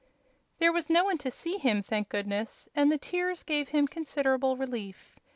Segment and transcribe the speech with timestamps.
[0.57, 2.67] There was no one to see him, thank goodness!
[2.75, 5.19] and the tears gave him considerable relief.